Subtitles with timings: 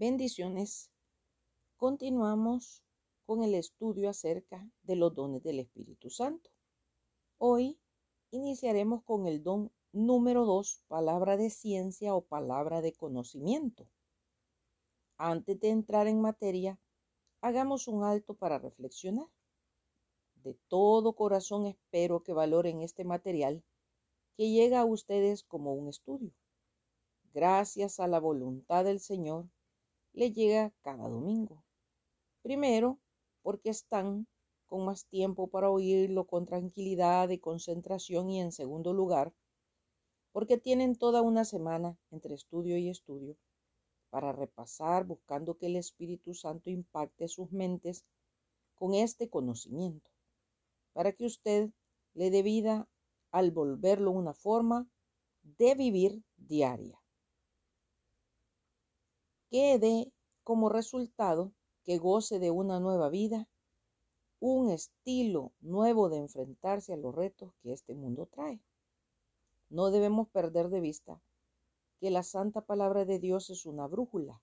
[0.00, 0.90] Bendiciones.
[1.76, 2.82] Continuamos
[3.26, 6.48] con el estudio acerca de los dones del Espíritu Santo.
[7.36, 7.78] Hoy
[8.30, 13.86] iniciaremos con el don número 2, palabra de ciencia o palabra de conocimiento.
[15.18, 16.80] Antes de entrar en materia,
[17.42, 19.28] hagamos un alto para reflexionar.
[20.36, 23.62] De todo corazón espero que valoren este material
[24.38, 26.32] que llega a ustedes como un estudio.
[27.34, 29.50] Gracias a la voluntad del Señor,
[30.12, 31.64] le llega cada domingo.
[32.42, 32.98] Primero,
[33.42, 34.26] porque están
[34.66, 39.32] con más tiempo para oírlo con tranquilidad y concentración y en segundo lugar,
[40.32, 43.36] porque tienen toda una semana entre estudio y estudio
[44.10, 48.04] para repasar buscando que el Espíritu Santo impacte sus mentes
[48.74, 50.10] con este conocimiento,
[50.92, 51.70] para que usted
[52.14, 52.88] le dé vida
[53.30, 54.88] al volverlo una forma
[55.42, 56.99] de vivir diaria
[59.50, 60.12] que dé
[60.44, 63.48] como resultado que goce de una nueva vida,
[64.38, 68.60] un estilo nuevo de enfrentarse a los retos que este mundo trae.
[69.68, 71.20] No debemos perder de vista
[71.98, 74.40] que la santa palabra de Dios es una brújula.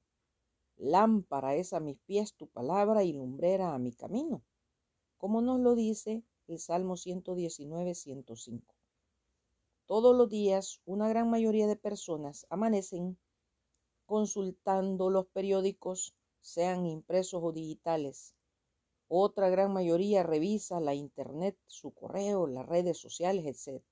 [0.75, 4.43] Lámpara es a mis pies tu palabra y lumbrera a mi camino,
[5.17, 8.75] como nos lo dice el Salmo 119, 105.
[9.87, 13.17] Todos los días una gran mayoría de personas amanecen
[14.07, 18.33] consultando los periódicos, sean impresos o digitales.
[19.09, 23.83] Otra gran mayoría revisa la internet, su correo, las redes sociales, etc.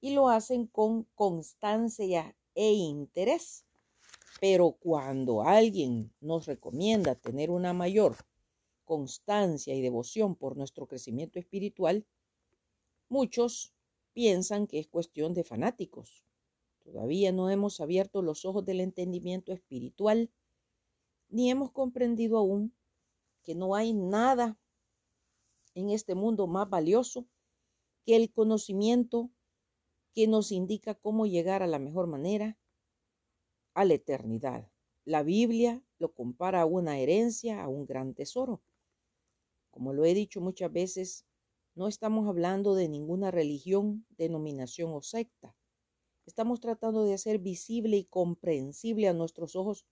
[0.00, 3.64] Y lo hacen con constancia e interés.
[4.40, 8.16] Pero cuando alguien nos recomienda tener una mayor
[8.84, 12.04] constancia y devoción por nuestro crecimiento espiritual,
[13.08, 13.72] muchos
[14.12, 16.24] piensan que es cuestión de fanáticos,
[16.84, 20.30] Todavía no hemos abierto los ojos del entendimiento espiritual,
[21.28, 22.74] ni hemos comprendido aún
[23.42, 24.58] que no hay nada
[25.74, 27.26] en este mundo más valioso
[28.04, 29.30] que el conocimiento
[30.14, 32.58] que nos indica cómo llegar a la mejor manera
[33.74, 34.70] a la eternidad.
[35.04, 38.62] La Biblia lo compara a una herencia, a un gran tesoro.
[39.70, 41.26] Como lo he dicho muchas veces,
[41.74, 45.56] no estamos hablando de ninguna religión, denominación o secta.
[46.26, 49.86] Estamos tratando de hacer visible y comprensible a nuestros ojos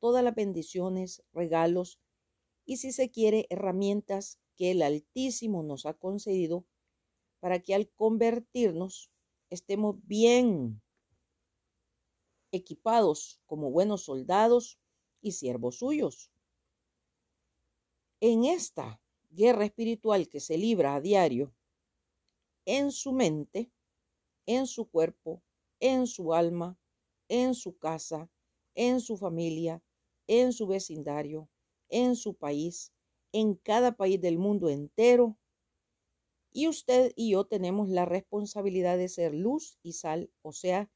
[0.00, 2.00] todas las bendiciones, regalos
[2.64, 6.66] y, si se quiere, herramientas que el Altísimo nos ha concedido
[7.40, 9.12] para que al convertirnos
[9.50, 10.82] estemos bien
[12.50, 14.78] equipados como buenos soldados
[15.20, 16.30] y siervos suyos.
[18.20, 19.00] En esta
[19.30, 21.54] guerra espiritual que se libra a diario,
[22.64, 23.72] en su mente,
[24.46, 25.42] en su cuerpo
[25.82, 26.78] en su alma,
[27.28, 28.30] en su casa,
[28.76, 29.82] en su familia,
[30.28, 31.50] en su vecindario,
[31.88, 32.92] en su país,
[33.32, 35.36] en cada país del mundo entero.
[36.52, 40.88] Y usted y yo tenemos la responsabilidad de ser luz y sal, o sea,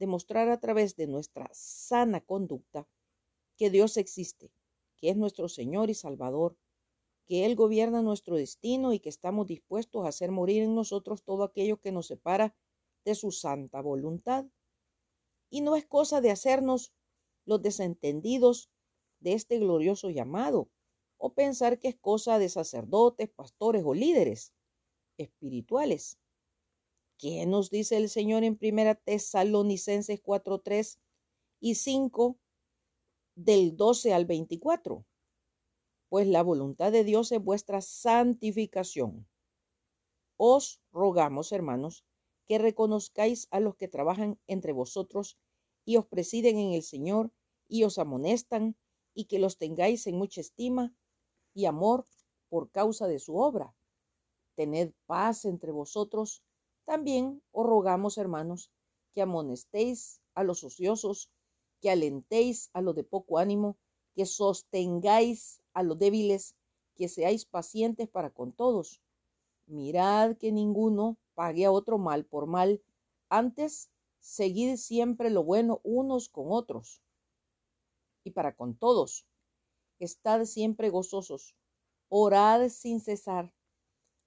[0.00, 2.88] demostrar a través de nuestra sana conducta
[3.56, 4.50] que Dios existe,
[4.96, 6.58] que es nuestro Señor y Salvador,
[7.26, 11.44] que Él gobierna nuestro destino y que estamos dispuestos a hacer morir en nosotros todo
[11.44, 12.56] aquello que nos separa
[13.06, 14.44] de su santa voluntad.
[15.48, 16.92] Y no es cosa de hacernos
[17.46, 18.68] los desentendidos
[19.20, 20.68] de este glorioso llamado,
[21.16, 24.52] o pensar que es cosa de sacerdotes, pastores o líderes
[25.16, 26.18] espirituales.
[27.16, 30.98] ¿Qué nos dice el Señor en primera Tesalonicenses 4:3
[31.60, 32.36] y 5
[33.36, 35.06] del 12 al 24?
[36.08, 39.28] Pues la voluntad de Dios es vuestra santificación.
[40.36, 42.04] Os rogamos, hermanos,
[42.46, 45.38] que reconozcáis a los que trabajan entre vosotros
[45.84, 47.32] y os presiden en el Señor
[47.68, 48.76] y os amonestan,
[49.14, 50.94] y que los tengáis en mucha estima
[51.54, 52.04] y amor
[52.50, 53.74] por causa de su obra.
[54.56, 56.42] Tened paz entre vosotros.
[56.84, 58.70] También os rogamos, hermanos,
[59.14, 61.30] que amonestéis a los ociosos,
[61.80, 63.78] que alentéis a los de poco ánimo,
[64.14, 66.54] que sostengáis a los débiles,
[66.94, 69.00] que seáis pacientes para con todos.
[69.66, 72.82] Mirad que ninguno pague a otro mal por mal.
[73.28, 77.02] Antes, seguid siempre lo bueno unos con otros
[78.24, 79.28] y para con todos.
[80.00, 81.54] Estad siempre gozosos,
[82.08, 83.54] orad sin cesar,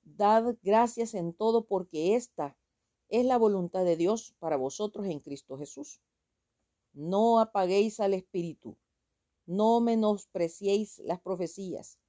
[0.04, 2.56] dad gracias en todo porque esta
[3.10, 6.00] es la voluntad de Dios para vosotros en Cristo Jesús.
[6.94, 8.78] No apaguéis al Espíritu,
[9.46, 12.00] no menospreciéis las profecías,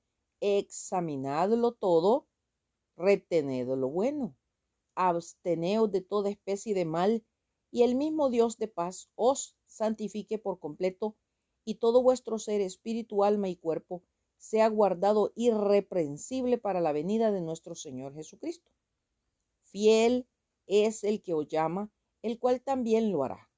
[0.40, 2.28] examinadlo todo,
[2.96, 4.36] retened lo bueno
[5.08, 7.24] absteneos de toda especie de mal,
[7.70, 11.16] y el mismo Dios de paz os santifique por completo,
[11.64, 14.02] y todo vuestro ser, espíritu, alma y cuerpo,
[14.38, 18.70] sea guardado irreprensible para la venida de nuestro Señor Jesucristo.
[19.64, 20.26] Fiel
[20.66, 21.92] es el que os llama,
[22.22, 23.50] el cual también lo hará.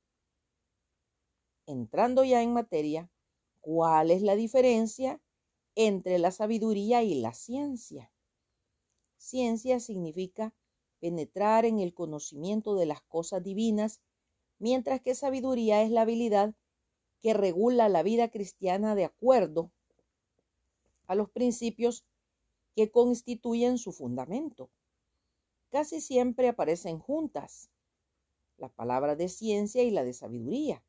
[1.67, 3.11] Entrando ya en materia,
[3.61, 5.23] ¿cuál es la diferencia
[5.75, 8.13] entre la sabiduría y la ciencia?
[9.17, 10.53] Ciencia significa
[11.03, 14.01] penetrar en el conocimiento de las cosas divinas,
[14.61, 16.55] mientras que sabiduría es la habilidad
[17.21, 19.73] que regula la vida cristiana de acuerdo
[21.09, 22.07] a los principios
[22.77, 24.71] que constituyen su fundamento.
[25.71, 27.69] Casi siempre aparecen juntas
[28.57, 30.85] la palabra de ciencia y la de sabiduría.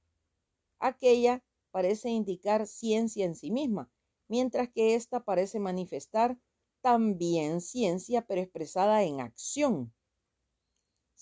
[0.78, 3.90] Aquella parece indicar ciencia en sí misma,
[4.28, 6.38] mientras que ésta parece manifestar
[6.82, 9.92] también ciencia, pero expresada en acción.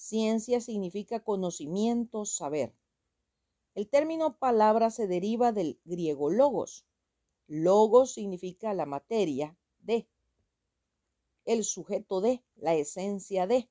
[0.02, 2.76] Ciencia significa conocimiento, saber.
[3.76, 6.88] El término palabra se deriva del griego logos.
[7.46, 10.10] Logos significa la materia de,
[11.46, 13.70] el sujeto de, la esencia de.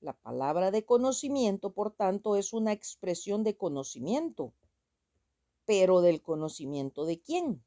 [0.00, 4.52] La palabra de conocimiento, por tanto, es una expresión de conocimiento.
[5.64, 7.64] Pero del conocimiento de quién?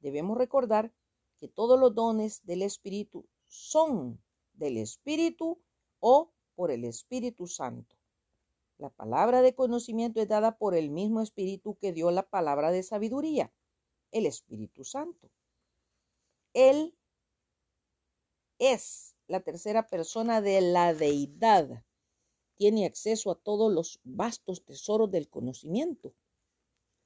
[0.00, 0.92] Debemos recordar
[1.36, 4.20] que todos los dones del Espíritu son
[4.54, 5.62] del Espíritu
[6.00, 7.94] o por el Espíritu Santo.
[8.78, 12.82] La palabra de conocimiento es dada por el mismo Espíritu que dio la palabra de
[12.82, 13.52] sabiduría,
[14.10, 15.30] el Espíritu Santo.
[16.54, 16.98] Él
[18.58, 21.84] es la tercera persona de la deidad.
[22.56, 26.12] Tiene acceso a todos los vastos tesoros del conocimiento.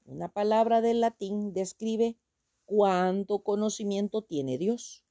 [0.06, 2.16] Una palabra del latín describe
[2.64, 5.04] cuánto conocimiento tiene Dios.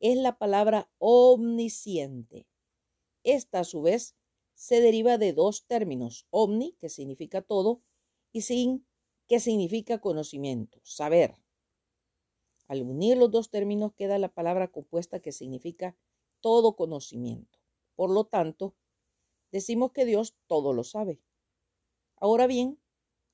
[0.00, 2.46] Es la palabra omnisciente.
[3.24, 4.16] Esta, a su vez,
[4.54, 7.82] se deriva de dos términos, omni, que significa todo,
[8.32, 8.86] y sin,
[9.26, 11.34] que significa conocimiento, saber.
[12.66, 15.96] Al unir los dos términos queda la palabra compuesta que significa
[16.40, 17.58] todo conocimiento.
[17.94, 18.74] Por lo tanto,
[19.50, 21.20] decimos que Dios todo lo sabe.
[22.16, 22.78] Ahora bien,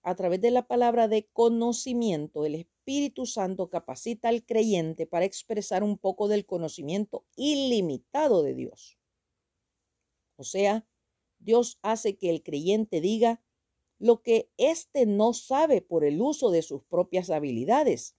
[0.02, 5.82] a través de la palabra de conocimiento, el Espíritu Santo capacita al creyente para expresar
[5.82, 8.98] un poco del conocimiento ilimitado de Dios.
[10.36, 10.86] O sea,
[11.38, 13.42] Dios hace que el creyente diga
[13.98, 18.16] lo que éste no sabe por el uso de sus propias habilidades.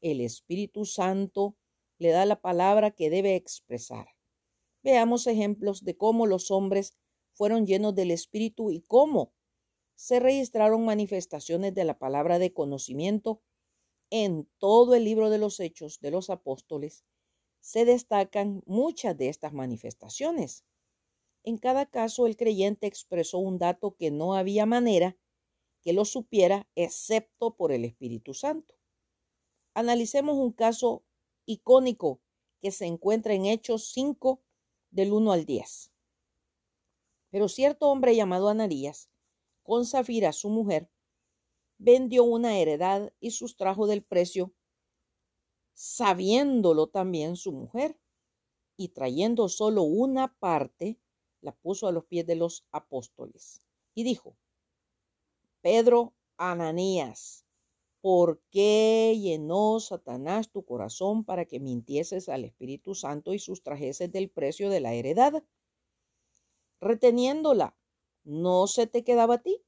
[0.00, 1.56] El Espíritu Santo
[1.98, 4.08] le da la palabra que debe expresar.
[4.82, 6.96] Veamos ejemplos de cómo los hombres
[7.32, 9.32] fueron llenos del Espíritu y cómo
[9.94, 13.42] se registraron manifestaciones de la palabra de conocimiento
[14.10, 17.04] en todo el libro de los Hechos de los Apóstoles.
[17.60, 20.64] Se destacan muchas de estas manifestaciones.
[21.46, 25.16] En cada caso, el creyente expresó un dato que no había manera
[25.80, 28.74] que lo supiera excepto por el Espíritu Santo.
[29.72, 31.04] Analicemos un caso
[31.44, 32.20] icónico
[32.60, 34.42] que se encuentra en Hechos 5
[34.90, 35.92] del 1 al 10.
[37.30, 39.08] Pero cierto hombre llamado Anarías,
[39.62, 40.90] con Zafira su mujer,
[41.78, 44.52] vendió una heredad y sustrajo del precio,
[45.74, 48.00] sabiéndolo también su mujer,
[48.76, 50.98] y trayendo solo una parte,
[51.40, 53.62] la puso a los pies de los apóstoles
[53.94, 54.36] y dijo,
[55.62, 57.46] Pedro, Ananías,
[58.00, 64.30] ¿por qué llenó Satanás tu corazón para que mintieses al Espíritu Santo y sustrajeses del
[64.30, 65.42] precio de la heredad?
[66.80, 67.76] Reteniéndola,
[68.22, 69.62] ¿no se te quedaba a ti?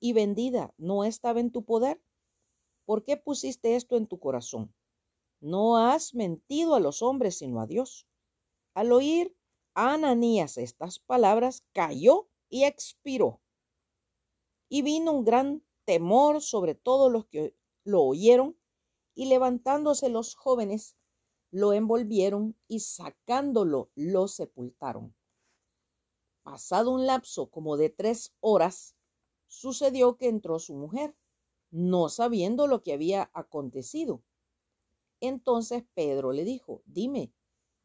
[0.00, 2.02] Y vendida, ¿no estaba en tu poder?
[2.84, 4.74] ¿Por qué pusiste esto en tu corazón?
[5.40, 8.08] No has mentido a los hombres, sino a Dios.
[8.74, 9.36] Al oír
[9.80, 13.40] Ananías estas palabras, cayó y expiró.
[14.68, 17.54] Y vino un gran temor sobre todos los que
[17.84, 18.58] lo oyeron,
[19.14, 20.96] y levantándose los jóvenes,
[21.52, 25.14] lo envolvieron y sacándolo, lo sepultaron.
[26.42, 28.96] Pasado un lapso como de tres horas,
[29.46, 31.14] sucedió que entró su mujer,
[31.70, 34.24] no sabiendo lo que había acontecido.
[35.20, 37.32] Entonces Pedro le dijo, dime,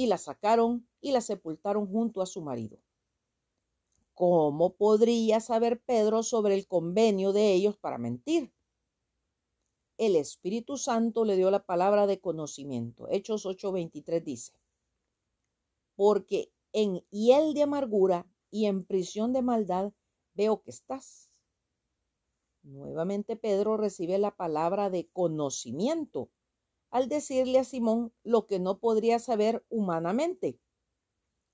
[0.00, 2.78] y la sacaron y la sepultaron junto a su marido.
[4.14, 8.50] ¿Cómo podría saber Pedro sobre el convenio de ellos para mentir?
[10.00, 13.06] el Espíritu Santo le dio la palabra de conocimiento.
[13.10, 14.52] Hechos 8:23 dice,
[15.94, 19.92] porque en hiel de amargura y en prisión de maldad
[20.32, 21.28] veo que estás.
[22.62, 26.30] Nuevamente Pedro recibe la palabra de conocimiento
[26.90, 30.60] al decirle a Simón lo que no podría saber humanamente.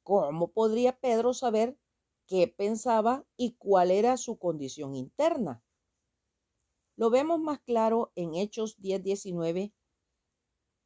[0.02, 1.78] ¿Cómo podría Pedro saber
[2.26, 5.62] qué pensaba y cuál era su condición interna?
[6.96, 9.74] Lo vemos más claro en Hechos 10:19.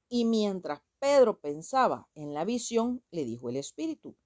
[0.09, 4.17] Y mientras Pedro pensaba en la visión, le dijo el Espíritu,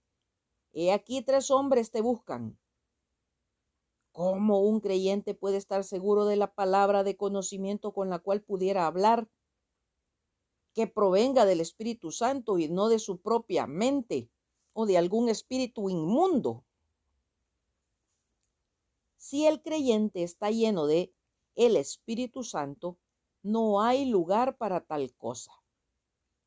[0.72, 2.58] He aquí tres hombres te buscan.
[4.12, 8.86] ¿Cómo un creyente puede estar seguro de la palabra de conocimiento con la cual pudiera
[8.86, 9.28] hablar
[10.74, 14.28] que provenga del Espíritu Santo y no de su propia mente
[14.72, 16.64] o de algún espíritu inmundo?
[19.16, 21.14] Si el creyente está lleno de
[21.54, 22.98] el Espíritu Santo,
[23.42, 25.52] no hay lugar para tal cosa.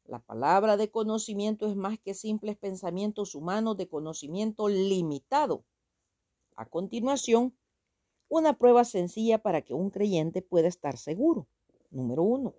[0.06, 5.66] La palabra de conocimiento es más que simples pensamientos humanos de conocimiento limitado.
[6.56, 7.58] A continuación,
[8.30, 11.48] una prueba sencilla para que un creyente pueda estar seguro.
[11.92, 12.54] Número uno.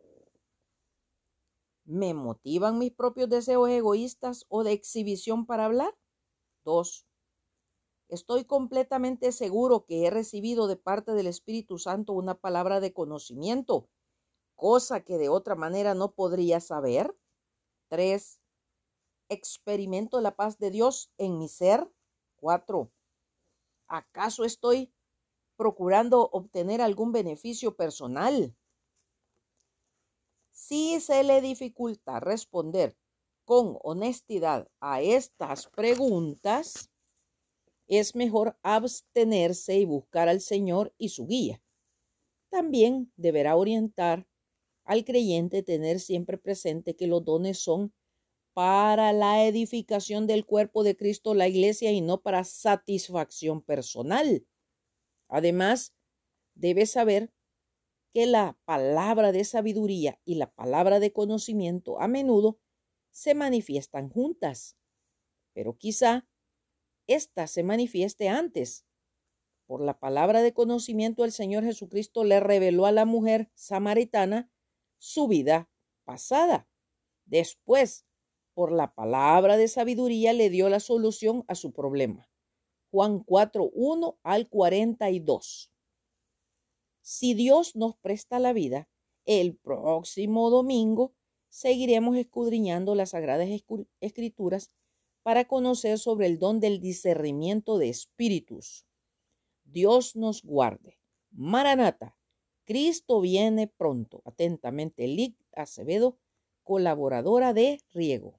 [1.90, 5.97] ¿Me motivan mis propios deseos egoístas o de exhibición para hablar?
[6.62, 7.07] Dos.
[8.11, 13.88] Estoy completamente seguro que he recibido de parte del Espíritu Santo una palabra de conocimiento,
[14.54, 17.16] cosa que de otra manera no podría saber.
[17.88, 18.38] 3.
[19.30, 21.90] Experimento la paz de Dios en mi ser.
[22.37, 22.92] 4.
[23.87, 24.92] ¿Acaso estoy
[25.57, 28.54] procurando obtener algún beneficio personal?
[30.61, 32.97] Si se le dificulta responder
[33.45, 36.91] con honestidad a estas preguntas,
[37.87, 41.62] es mejor abstenerse y buscar al Señor y su guía.
[42.50, 44.27] También deberá orientar
[44.85, 47.95] al creyente tener siempre presente que los dones son
[48.53, 54.45] para la edificación del cuerpo de Cristo, la iglesia, y no para satisfacción personal.
[55.29, 55.95] Además,
[56.57, 57.33] debe saber
[58.12, 62.59] que la palabra de sabiduría y la palabra de conocimiento a menudo
[63.11, 64.77] se manifiestan juntas,
[65.53, 66.29] pero quizá
[67.07, 68.87] ésta se manifieste antes.
[69.67, 74.50] Por la palabra de conocimiento el Señor Jesucristo le reveló a la mujer samaritana
[74.99, 75.71] su vida
[76.05, 76.69] pasada.
[77.27, 78.07] Después,
[78.55, 82.29] por la palabra de sabiduría, le dio la solución a su problema.
[82.91, 85.71] Juan 4, 1 al 42.
[87.11, 88.87] Si Dios nos presta la vida,
[89.25, 91.15] el próximo domingo
[91.49, 93.49] seguiremos escudriñando las Sagradas
[94.03, 94.71] Escrituras
[95.23, 98.85] para conocer sobre el don del discernimiento de espíritus.
[99.65, 100.99] Dios nos guarde.
[101.31, 102.15] Maranata.
[102.67, 104.21] Cristo viene pronto.
[104.27, 106.19] Atentamente, Lic Acevedo,
[106.62, 108.37] colaboradora de Riego.